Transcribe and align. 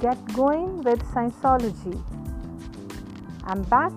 get 0.00 0.32
going 0.32 0.82
with 0.82 1.02
Scienceology. 1.12 1.94
I'm 3.44 3.62
back 3.64 3.92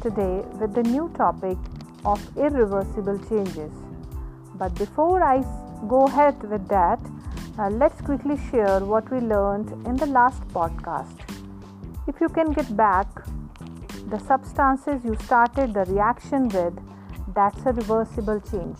today 0.00 0.44
with 0.60 0.74
the 0.74 0.84
new 0.84 1.10
topic 1.16 1.58
of 2.04 2.20
irreversible 2.36 3.18
changes. 3.28 3.72
But 4.54 4.76
before 4.76 5.24
I 5.24 5.44
go 5.88 6.06
ahead 6.06 6.40
with 6.48 6.68
that, 6.68 7.00
uh, 7.58 7.68
let's 7.70 8.00
quickly 8.00 8.38
share 8.48 8.78
what 8.78 9.10
we 9.10 9.18
learned 9.18 9.72
in 9.88 9.96
the 9.96 10.06
last 10.06 10.46
podcast. 10.48 11.18
If 12.06 12.20
you 12.20 12.28
can 12.28 12.52
get 12.52 12.76
back 12.76 13.08
the 14.10 14.20
substances 14.20 15.04
you 15.04 15.16
started 15.24 15.74
the 15.74 15.84
reaction 15.86 16.48
with, 16.48 16.78
that's 17.34 17.66
a 17.66 17.72
reversible 17.72 18.40
change. 18.40 18.78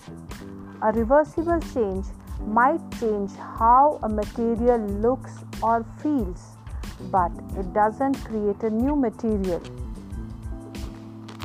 A 0.83 0.93
reversible 0.93 1.59
change 1.75 2.07
might 2.47 2.81
change 3.01 3.33
how 3.37 3.99
a 4.03 4.09
material 4.09 4.79
looks 4.79 5.33
or 5.63 5.85
feels, 6.03 6.57
but 7.11 7.33
it 7.59 7.73
doesn't 7.73 8.15
create 8.25 8.63
a 8.63 8.71
new 8.71 8.95
material. 8.97 9.63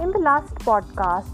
In 0.01 0.11
the 0.11 0.19
last 0.19 0.55
podcast, 0.55 1.29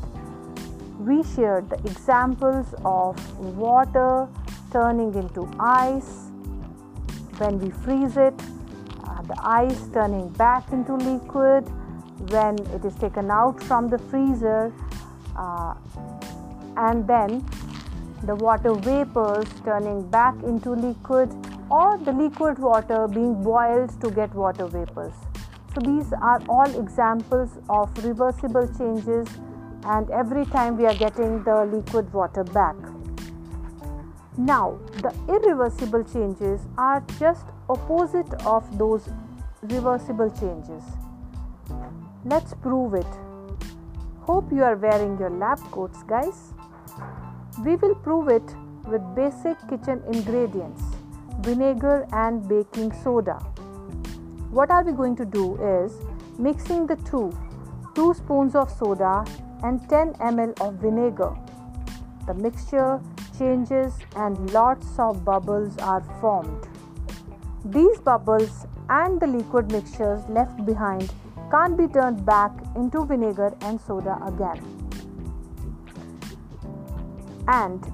we 1.00 1.24
shared 1.36 1.70
the 1.70 1.78
examples 1.86 2.74
of 2.84 3.16
water 3.58 4.28
turning 4.72 5.14
into 5.14 5.50
ice 5.60 6.30
when 7.38 7.60
we 7.60 7.70
freeze 7.70 8.18
it, 8.18 8.34
uh, 9.04 9.22
the 9.24 9.36
ice 9.42 9.88
turning 9.94 10.30
back 10.30 10.72
into 10.72 10.96
liquid 10.96 11.64
when 12.32 12.58
it 12.74 12.86
is 12.86 12.96
taken 12.96 13.30
out 13.30 13.62
from 13.64 13.90
the 13.90 13.98
freezer, 13.98 14.74
uh, 15.36 15.76
and 16.78 17.06
then 17.08 17.46
the 18.26 18.36
water 18.36 18.74
vapors 18.74 19.48
turning 19.64 20.10
back 20.10 20.36
into 20.44 20.72
liquid 20.72 21.32
or 21.70 21.98
the 22.00 22.12
liquid 22.12 22.58
water 22.60 23.08
being 23.08 23.42
boiled 23.44 24.00
to 24.02 24.10
get 24.12 24.34
water 24.34 24.68
vapors. 24.68 25.14
So, 25.74 25.82
these 25.82 26.14
are 26.14 26.42
all 26.48 26.80
examples 26.80 27.58
of 27.70 27.92
reversible 28.04 28.68
changes, 28.78 29.28
and 29.86 30.10
every 30.10 30.46
time 30.46 30.78
we 30.78 30.86
are 30.86 30.96
getting 30.96 31.44
the 31.44 31.66
liquid 31.66 32.12
water 32.14 32.44
back. 32.44 32.76
Now, 34.38 34.80
the 35.02 35.14
irreversible 35.28 36.04
changes 36.04 36.62
are 36.78 37.04
just 37.20 37.46
opposite 37.70 38.34
of 38.46 38.78
those 38.78 39.10
reversible 39.62 40.30
changes. 40.30 40.84
Let's 42.26 42.54
prove 42.54 42.96
it. 42.96 43.08
Hope 44.22 44.52
you 44.52 44.64
are 44.64 44.76
wearing 44.76 45.18
your 45.20 45.30
lab 45.30 45.60
coats, 45.72 46.04
guys. 46.04 46.54
We 47.64 47.78
will 47.78 47.96
prove 47.96 48.28
it 48.28 48.44
with 48.86 49.02
basic 49.16 49.58
kitchen 49.70 50.04
ingredients 50.12 50.82
vinegar 51.40 52.06
and 52.12 52.48
baking 52.48 52.92
soda. 53.04 53.36
What 54.52 54.72
are 54.72 54.84
we 54.84 54.92
going 54.92 55.16
to 55.18 55.26
do 55.26 55.56
is 55.56 55.94
mixing 56.38 56.86
the 56.86 56.98
two 57.10 57.32
2 57.96 58.14
spoons 58.14 58.56
of 58.56 58.70
soda 58.70 59.24
and 59.64 59.90
10 59.90 60.14
ml 60.16 60.60
of 60.62 60.76
vinegar. 60.76 61.34
The 62.28 62.34
mixture 62.34 63.02
changes 63.38 63.94
and 64.16 64.52
lots 64.52 65.00
of 65.00 65.24
bubbles 65.24 65.78
are 65.78 66.02
formed. 66.20 66.68
These 67.64 68.00
bubbles 68.00 68.66
and 68.90 69.20
the 69.20 69.28
liquid 69.28 69.72
mixtures 69.72 70.28
left 70.28 70.66
behind 70.66 71.14
can't 71.52 71.78
be 71.78 71.88
turned 71.88 72.26
back 72.26 72.52
into 72.76 73.06
vinegar 73.06 73.54
and 73.62 73.80
soda 73.80 74.20
again 74.26 74.85
and 77.48 77.92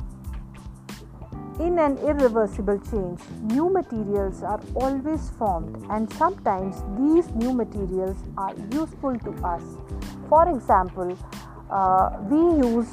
in 1.59 1.77
an 1.77 1.97
irreversible 1.99 2.79
change, 2.89 3.19
new 3.43 3.69
materials 3.69 4.41
are 4.41 4.59
always 4.73 5.29
formed, 5.31 5.85
and 5.91 6.11
sometimes 6.13 6.81
these 6.97 7.29
new 7.35 7.53
materials 7.53 8.17
are 8.37 8.55
useful 8.71 9.17
to 9.19 9.31
us. 9.45 9.63
For 10.27 10.49
example, 10.49 11.17
uh, 11.69 12.17
we 12.29 12.65
use 12.67 12.89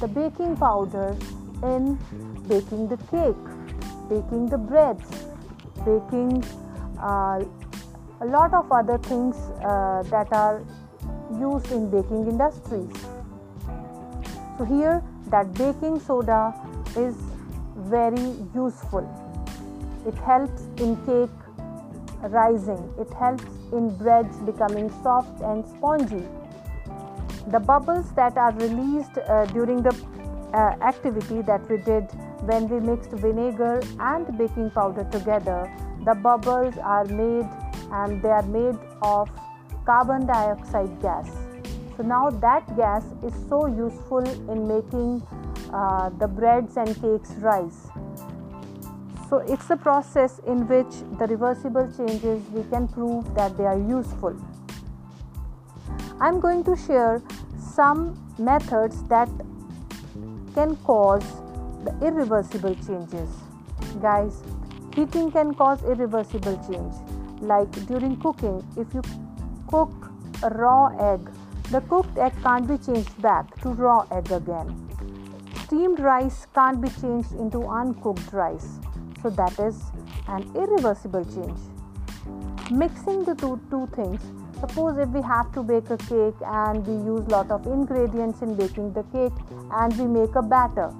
the 0.00 0.06
baking 0.06 0.56
powder 0.56 1.16
in 1.62 1.98
baking 2.46 2.88
the 2.88 2.96
cake, 3.10 3.44
baking 4.08 4.46
the 4.46 4.58
breads, 4.58 5.10
baking 5.84 6.44
uh, 7.02 7.42
a 8.20 8.26
lot 8.26 8.54
of 8.54 8.70
other 8.70 8.98
things 8.98 9.36
uh, 9.62 10.02
that 10.04 10.32
are 10.32 10.62
used 11.40 11.72
in 11.72 11.90
baking 11.90 12.28
industries. 12.28 12.92
So, 14.58 14.64
here 14.64 15.02
that 15.30 15.52
baking 15.54 16.00
soda 16.00 16.54
is 16.96 17.16
very 17.76 18.34
useful. 18.54 19.06
It 20.06 20.14
helps 20.18 20.62
in 20.78 20.96
cake 21.06 21.30
rising, 22.22 22.92
it 22.98 23.12
helps 23.14 23.44
in 23.72 23.96
breads 23.96 24.36
becoming 24.38 24.90
soft 25.02 25.40
and 25.40 25.64
spongy. 25.66 26.24
The 27.48 27.60
bubbles 27.60 28.12
that 28.12 28.36
are 28.36 28.52
released 28.54 29.18
uh, 29.18 29.46
during 29.46 29.82
the 29.82 29.94
uh, 30.52 30.58
activity 30.82 31.42
that 31.42 31.68
we 31.68 31.78
did 31.78 32.04
when 32.42 32.68
we 32.68 32.80
mixed 32.80 33.10
vinegar 33.10 33.80
and 34.00 34.38
baking 34.38 34.70
powder 34.70 35.04
together, 35.10 35.70
the 36.04 36.14
bubbles 36.14 36.76
are 36.78 37.04
made 37.04 37.48
and 37.92 38.22
they 38.22 38.28
are 38.28 38.46
made 38.46 38.78
of 39.02 39.30
carbon 39.84 40.26
dioxide 40.26 41.00
gas. 41.00 41.47
So 41.98 42.04
now 42.04 42.30
that 42.30 42.76
gas 42.76 43.02
is 43.24 43.34
so 43.48 43.66
useful 43.66 44.24
in 44.52 44.68
making 44.68 45.20
uh, 45.72 46.10
the 46.10 46.28
breads 46.28 46.76
and 46.76 46.94
cakes 47.00 47.30
rise. 47.38 47.88
So 49.28 49.38
it's 49.38 49.68
a 49.70 49.76
process 49.76 50.38
in 50.46 50.68
which 50.68 50.94
the 51.18 51.26
reversible 51.26 51.92
changes 51.96 52.40
we 52.50 52.62
can 52.70 52.86
prove 52.86 53.34
that 53.34 53.58
they 53.58 53.64
are 53.64 53.76
useful. 53.76 54.36
I'm 56.20 56.38
going 56.38 56.62
to 56.64 56.76
share 56.76 57.20
some 57.58 58.16
methods 58.38 59.02
that 59.08 59.28
can 60.54 60.76
cause 60.84 61.26
the 61.82 61.98
irreversible 62.00 62.76
changes. 62.76 63.28
Guys, 64.00 64.44
heating 64.94 65.32
can 65.32 65.52
cause 65.52 65.82
irreversible 65.82 66.62
change. 66.70 66.94
Like 67.40 67.72
during 67.88 68.20
cooking, 68.20 68.64
if 68.76 68.94
you 68.94 69.02
cook 69.66 69.90
a 70.44 70.50
raw 70.50 71.14
egg 71.14 71.28
the 71.70 71.80
cooked 71.82 72.16
egg 72.16 72.32
can't 72.42 72.66
be 72.66 72.78
changed 72.78 73.20
back 73.20 73.60
to 73.60 73.68
raw 73.68 74.06
egg 74.10 74.30
again. 74.32 74.68
Steamed 75.64 76.00
rice 76.00 76.46
can't 76.54 76.80
be 76.80 76.88
changed 76.88 77.32
into 77.32 77.66
uncooked 77.66 78.32
rice. 78.32 78.78
So 79.22 79.28
that 79.30 79.58
is 79.58 79.82
an 80.28 80.50
irreversible 80.54 81.26
change. 81.26 81.58
Mixing 82.70 83.24
the 83.24 83.34
two, 83.34 83.60
two 83.70 83.86
things. 83.94 84.22
Suppose 84.60 84.96
if 84.96 85.10
we 85.10 85.20
have 85.20 85.52
to 85.52 85.62
bake 85.62 85.90
a 85.90 85.98
cake 85.98 86.40
and 86.42 86.86
we 86.86 86.94
use 87.04 87.28
lot 87.28 87.50
of 87.50 87.66
ingredients 87.66 88.40
in 88.40 88.54
baking 88.54 88.94
the 88.94 89.02
cake 89.12 89.32
and 89.72 89.98
we 89.98 90.06
make 90.06 90.34
a 90.36 90.42
batter. 90.42 90.90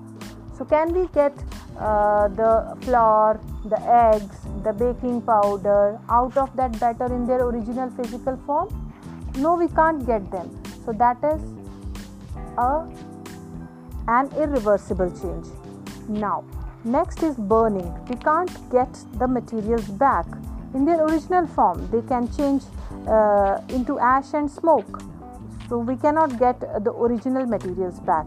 So 0.57 0.67
can 0.67 0.93
we 0.93 1.07
get 1.15 1.33
uh, 1.79 2.29
the 2.29 2.77
flour, 2.83 3.41
the 3.65 3.81
eggs, 3.81 4.37
the 4.65 4.73
baking 4.73 5.23
powder 5.23 5.99
out 6.11 6.37
of 6.37 6.55
that 6.57 6.79
batter 6.79 7.07
in 7.07 7.27
their 7.27 7.43
original 7.43 7.89
physical 7.91 8.37
form? 8.45 8.88
No, 9.37 9.55
we 9.55 9.69
can't 9.69 10.05
get 10.07 10.31
them. 10.31 10.51
So 10.85 10.93
that 10.93 11.23
is 11.23 11.43
a 12.57 12.87
an 14.09 14.31
irreversible 14.37 15.11
change. 15.11 15.47
Now, 16.09 16.45
next 16.85 17.23
is 17.23 17.37
burning. 17.37 17.93
We 18.09 18.17
can't 18.17 18.51
get 18.71 18.89
the 19.19 19.29
materials 19.29 19.87
back 19.87 20.27
in 20.75 20.85
their 20.85 21.05
original 21.05 21.47
form. 21.47 21.89
They 21.91 22.01
can 22.03 22.33
change 22.35 22.63
uh, 23.07 23.61
into 23.69 23.99
ash 23.99 24.33
and 24.33 24.51
smoke. 24.51 25.03
So 25.69 25.79
we 25.79 25.97
cannot 25.97 26.39
get 26.39 26.61
the 26.61 26.93
original 26.93 27.47
materials 27.47 28.01
back. 28.01 28.27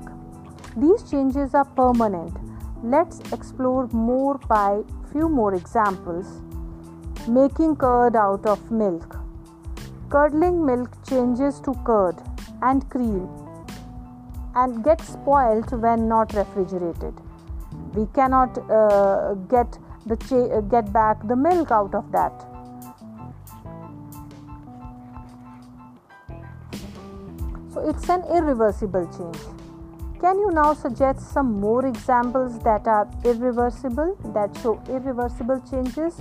These 0.77 1.09
changes 1.09 1.55
are 1.55 1.65
permanent. 1.65 2.37
Let's 2.83 3.19
explore 3.31 3.87
more 3.91 4.37
by 4.37 4.83
few 5.11 5.27
more 5.27 5.55
examples. 5.55 6.27
Making 7.27 7.75
curd 7.75 8.15
out 8.15 8.45
of 8.45 8.71
milk. 8.71 9.20
Curdling 10.11 10.65
milk 10.65 10.89
changes 11.07 11.61
to 11.61 11.73
curd 11.85 12.17
and 12.61 12.87
cream 12.89 13.29
and 14.55 14.83
get 14.83 14.99
spoiled 14.99 15.71
when 15.81 16.09
not 16.09 16.33
refrigerated. 16.33 17.13
We 17.93 18.07
cannot 18.13 18.57
uh, 18.69 19.35
get 19.49 19.77
the 20.05 20.17
cha- 20.17 20.59
get 20.61 20.91
back 20.91 21.25
the 21.29 21.37
milk 21.37 21.71
out 21.71 21.95
of 21.95 22.11
that. 22.11 22.33
So 27.73 27.87
it's 27.87 28.09
an 28.09 28.23
irreversible 28.23 29.07
change. 29.17 29.39
Can 30.19 30.39
you 30.39 30.51
now 30.51 30.73
suggest 30.73 31.31
some 31.31 31.53
more 31.61 31.85
examples 31.85 32.59
that 32.59 32.85
are 32.85 33.09
irreversible, 33.23 34.17
that 34.33 34.57
show 34.61 34.81
irreversible 34.89 35.63
changes, 35.71 36.19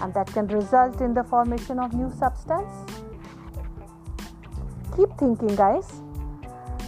and 0.00 0.12
that 0.12 0.26
can 0.26 0.48
result 0.48 1.00
in 1.00 1.14
the 1.14 1.22
formation 1.22 1.78
of 1.78 1.94
new 1.94 2.10
substance? 2.18 3.01
Keep 4.96 5.16
thinking, 5.18 5.56
guys. 5.56 5.90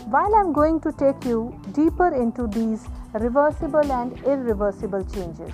While 0.06 0.34
I'm 0.34 0.52
going 0.52 0.80
to 0.80 0.92
take 0.92 1.24
you 1.24 1.58
deeper 1.72 2.14
into 2.14 2.46
these 2.46 2.86
reversible 3.14 3.90
and 3.90 4.12
irreversible 4.24 5.04
changes, 5.04 5.52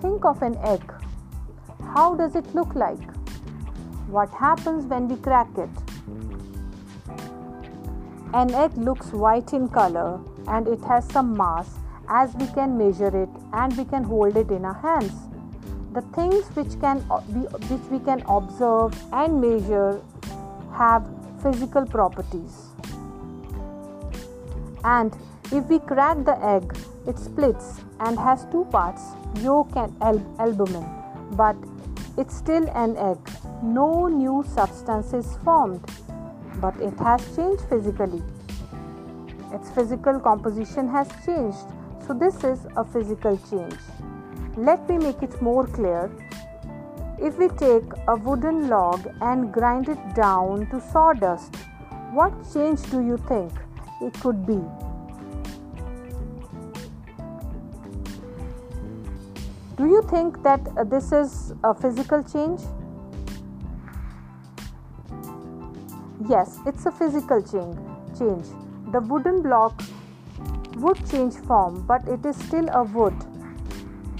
think 0.00 0.24
of 0.24 0.40
an 0.42 0.56
egg. 0.64 0.92
how 1.94 2.14
does 2.14 2.34
it 2.38 2.48
look 2.54 2.74
like? 2.74 3.04
What 4.14 4.30
happens 4.30 4.86
when 4.86 5.08
we 5.08 5.16
crack 5.16 5.48
it? 5.58 5.70
An 8.32 8.54
egg 8.54 8.76
looks 8.76 9.12
white 9.12 9.52
in 9.52 9.68
color 9.68 10.20
and 10.48 10.68
it 10.68 10.82
has 10.84 11.06
some 11.10 11.36
mass 11.36 11.78
as 12.08 12.34
we 12.34 12.46
can 12.48 12.76
measure 12.78 13.14
it 13.22 13.28
and 13.52 13.76
we 13.76 13.84
can 13.84 14.04
hold 14.04 14.36
it 14.36 14.50
in 14.50 14.64
our 14.64 14.74
hands. 14.74 15.12
The 15.92 16.02
things 16.18 16.44
which 16.56 16.78
can 16.80 17.04
uh, 17.10 17.20
be, 17.20 17.40
which 17.70 17.90
we 17.90 17.98
can 17.98 18.22
observe 18.28 18.94
and 19.12 19.40
measure 19.40 20.02
have 20.76 21.06
physical 21.42 21.86
properties. 21.86 22.66
And 24.84 25.16
if 25.52 25.64
we 25.66 25.78
crack 25.78 26.24
the 26.24 26.36
egg, 26.44 26.76
it 27.06 27.18
splits 27.18 27.80
and 28.00 28.18
has 28.18 28.46
two 28.50 28.64
parts, 28.66 29.02
yolk 29.40 29.70
and 29.76 29.92
albumin, 30.38 30.86
but 31.32 31.56
it's 32.16 32.36
still 32.36 32.68
an 32.74 32.96
egg. 32.96 33.18
No 33.62 34.08
new 34.08 34.44
substance 34.54 35.12
is 35.12 35.38
formed, 35.44 35.84
but 36.60 36.76
it 36.80 36.98
has 36.98 37.24
changed 37.36 37.62
physically. 37.68 38.22
Its 39.52 39.70
physical 39.70 40.20
composition 40.20 40.88
has 40.88 41.08
changed 41.24 41.66
so, 42.06 42.14
this 42.14 42.44
is 42.44 42.60
a 42.76 42.84
physical 42.84 43.36
change. 43.50 43.74
Let 44.56 44.88
me 44.88 44.96
make 44.96 45.24
it 45.24 45.42
more 45.42 45.66
clear. 45.66 46.08
If 47.18 47.38
we 47.38 47.48
take 47.48 47.84
a 48.08 48.14
wooden 48.14 48.68
log 48.68 49.08
and 49.22 49.52
grind 49.52 49.88
it 49.88 49.98
down 50.14 50.66
to 50.70 50.80
sawdust, 50.80 51.56
what 52.12 52.32
change 52.52 52.82
do 52.90 53.00
you 53.00 53.16
think 53.16 53.52
it 54.02 54.12
could 54.20 54.46
be? 54.46 54.60
Do 59.76 59.86
you 59.86 60.02
think 60.10 60.42
that 60.42 60.60
uh, 60.76 60.84
this 60.84 61.12
is 61.12 61.54
a 61.64 61.74
physical 61.74 62.22
change? 62.22 62.60
Yes, 66.28 66.58
it's 66.66 66.84
a 66.86 66.90
physical 66.90 67.42
change. 67.42 67.76
Change. 68.18 68.46
The 68.92 69.00
wooden 69.00 69.42
block 69.42 69.82
would 70.76 70.98
change 71.10 71.34
form, 71.34 71.82
but 71.86 72.06
it 72.08 72.24
is 72.26 72.36
still 72.36 72.68
a 72.70 72.84
wood. 72.84 73.14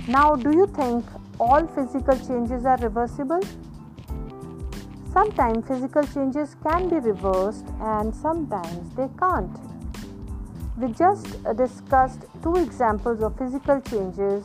Now, 0.08 0.34
do 0.34 0.50
you 0.50 0.66
think 0.66 1.04
all 1.38 1.66
physical 1.66 2.16
changes 2.16 2.64
are 2.64 2.78
reversible? 2.78 3.40
Sometimes 5.12 5.66
physical 5.66 6.02
changes 6.02 6.56
can 6.62 6.88
be 6.88 6.96
reversed 6.96 7.66
and 7.80 8.14
sometimes 8.14 8.94
they 8.96 9.08
can't. 9.18 9.58
We 10.76 10.92
just 10.92 11.42
discussed 11.56 12.26
two 12.42 12.56
examples 12.56 13.22
of 13.22 13.36
physical 13.38 13.80
changes 13.80 14.44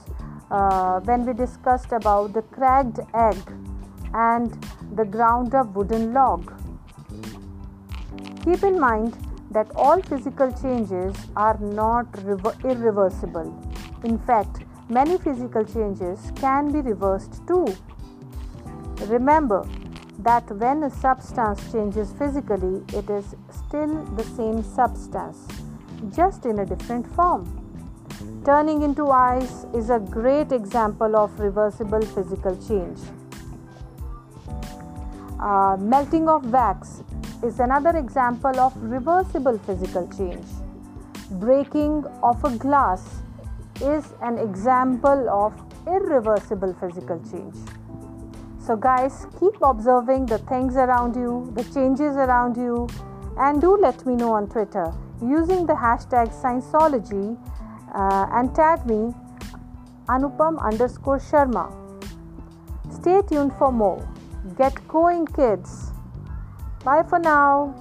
uh, 0.49 0.99
when 1.01 1.25
we 1.25 1.33
discussed 1.33 1.91
about 1.91 2.33
the 2.33 2.41
cracked 2.41 2.99
egg 3.13 3.37
and 4.13 4.65
the 4.95 5.05
ground 5.05 5.53
up 5.55 5.73
wooden 5.73 6.13
log. 6.13 6.53
Keep 8.43 8.63
in 8.63 8.79
mind 8.79 9.17
that 9.51 9.69
all 9.75 10.01
physical 10.01 10.51
changes 10.51 11.15
are 11.35 11.57
not 11.59 12.07
irreversible. 12.63 13.53
In 14.03 14.17
fact, 14.17 14.63
many 14.91 15.17
physical 15.17 15.63
changes 15.63 16.19
can 16.35 16.71
be 16.71 16.81
reversed 16.81 17.41
too. 17.47 17.65
Remember 19.07 19.65
that 20.19 20.51
when 20.57 20.83
a 20.83 20.89
substance 20.89 21.71
changes 21.71 22.11
physically, 22.19 22.83
it 22.99 23.09
is 23.09 23.35
still 23.49 24.03
the 24.17 24.25
same 24.35 24.61
substance, 24.61 25.47
just 26.13 26.45
in 26.45 26.59
a 26.59 26.65
different 26.65 27.07
form. 27.15 27.45
Turning 28.45 28.81
into 28.81 29.09
ice 29.11 29.65
is 29.73 29.89
a 29.89 29.99
great 29.99 30.51
example 30.51 31.15
of 31.15 31.39
reversible 31.39 32.01
physical 32.01 32.55
change. 32.67 32.99
Uh, 35.39 35.77
melting 35.79 36.27
of 36.27 36.51
wax 36.51 37.01
is 37.43 37.59
another 37.59 37.97
example 37.97 38.59
of 38.59 38.75
reversible 38.83 39.57
physical 39.59 40.05
change. 40.17 40.45
Breaking 41.31 42.03
of 42.21 42.43
a 42.43 42.51
glass 42.57 43.21
is 43.81 44.13
an 44.21 44.37
example 44.37 45.29
of 45.29 45.53
irreversible 45.87 46.73
physical 46.79 47.19
change. 47.31 47.55
So, 48.59 48.75
guys, 48.75 49.25
keep 49.39 49.55
observing 49.61 50.27
the 50.27 50.37
things 50.37 50.75
around 50.75 51.15
you, 51.15 51.51
the 51.55 51.63
changes 51.73 52.15
around 52.15 52.57
you, 52.57 52.87
and 53.37 53.59
do 53.59 53.75
let 53.75 54.05
me 54.05 54.15
know 54.15 54.33
on 54.33 54.47
Twitter 54.47 54.93
using 55.21 55.65
the 55.65 55.73
hashtag 55.73 56.29
Scienceology 56.29 57.37
uh, 57.93 58.27
and 58.31 58.53
tag 58.55 58.85
me 58.85 59.13
Anupam 60.07 60.61
underscore 60.63 61.19
Sharma. 61.19 61.71
Stay 62.91 63.21
tuned 63.27 63.53
for 63.57 63.71
more. 63.71 64.07
Get 64.57 64.87
going, 64.87 65.25
kids. 65.25 65.91
Bye 66.83 67.03
for 67.07 67.19
now. 67.19 67.73